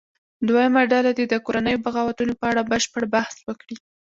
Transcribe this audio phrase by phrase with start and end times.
[0.47, 3.75] دویمه ډله دې د کورنیو بغاوتونو په اړه بشپړ بحث وکړي.